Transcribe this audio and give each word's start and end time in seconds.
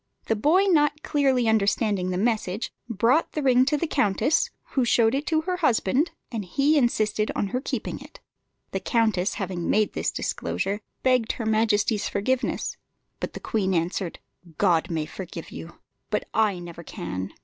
The 0.25 0.35
boy 0.35 0.63
not 0.63 1.03
clearly 1.03 1.47
understanding 1.47 2.09
the 2.09 2.17
message, 2.17 2.71
brought 2.89 3.33
the 3.33 3.43
ring 3.43 3.65
to 3.65 3.77
the 3.77 3.85
countess, 3.85 4.49
who 4.71 4.83
showed 4.83 5.13
it 5.13 5.27
to 5.27 5.41
her 5.41 5.57
husband, 5.57 6.09
and 6.31 6.43
he 6.43 6.75
insisted 6.75 7.29
on 7.35 7.49
her 7.49 7.61
keeping 7.61 7.99
it. 7.99 8.19
The 8.71 8.79
countess, 8.79 9.35
having 9.35 9.69
made 9.69 9.93
this 9.93 10.09
disclosure, 10.09 10.81
begged 11.03 11.33
her 11.33 11.45
majesty's 11.45 12.09
forgiveness; 12.09 12.77
but 13.19 13.33
the 13.33 13.39
queen 13.39 13.75
answered, 13.75 14.17
"God 14.57 14.89
may 14.89 15.05
forgive 15.05 15.51
you, 15.51 15.77
but 16.09 16.23
I 16.33 16.57
never 16.57 16.81
can!" 16.81 17.31